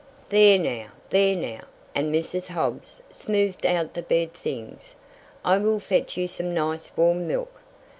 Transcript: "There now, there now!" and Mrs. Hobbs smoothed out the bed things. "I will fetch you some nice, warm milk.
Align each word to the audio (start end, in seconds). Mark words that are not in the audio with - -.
"There 0.29 0.57
now, 0.57 0.87
there 1.11 1.35
now!" 1.35 1.65
and 1.93 2.11
Mrs. 2.11 2.47
Hobbs 2.47 3.03
smoothed 3.11 3.67
out 3.67 3.93
the 3.93 4.01
bed 4.01 4.33
things. 4.33 4.95
"I 5.45 5.59
will 5.59 5.79
fetch 5.79 6.17
you 6.17 6.27
some 6.27 6.55
nice, 6.55 6.91
warm 6.97 7.27
milk. 7.27 7.53